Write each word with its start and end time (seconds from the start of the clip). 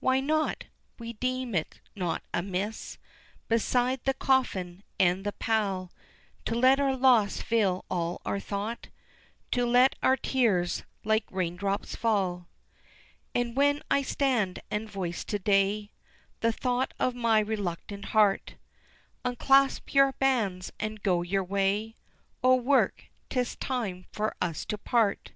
Why 0.00 0.20
not? 0.20 0.64
We 0.98 1.14
deem 1.14 1.54
it 1.54 1.80
not 1.96 2.22
amiss 2.34 2.98
Beside 3.48 4.04
the 4.04 4.12
coffin 4.12 4.82
and 4.98 5.24
the 5.24 5.32
pall 5.32 5.90
To 6.44 6.54
let 6.54 6.78
our 6.78 6.94
loss 6.94 7.40
fill 7.40 7.86
all 7.90 8.20
our 8.26 8.38
thought, 8.40 8.88
To 9.52 9.64
let 9.64 9.94
our 10.02 10.18
tears 10.18 10.84
like 11.02 11.24
raindrops 11.30 11.96
fall. 11.96 12.46
And 13.34 13.56
when 13.56 13.82
I 13.90 14.02
stand 14.02 14.58
and 14.70 14.86
voice 14.86 15.24
to 15.24 15.38
day 15.38 15.92
The 16.40 16.52
thought 16.52 16.92
of 17.00 17.14
my 17.14 17.38
reluctant 17.40 18.04
heart, 18.04 18.56
Unclasp 19.24 19.94
your 19.94 20.12
bands 20.12 20.70
and 20.78 21.02
go 21.02 21.22
your 21.22 21.42
way 21.44 21.96
O 22.44 22.54
work, 22.54 23.04
'tis 23.30 23.56
time 23.56 24.04
for 24.12 24.36
us 24.42 24.66
to 24.66 24.76
part! 24.76 25.32